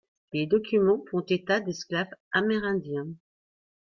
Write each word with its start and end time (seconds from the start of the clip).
Les 0.33 0.47
documents 0.47 1.03
font 1.11 1.19
état 1.27 1.59
d'esclaves 1.59 2.09
amérindiens. 2.31 3.09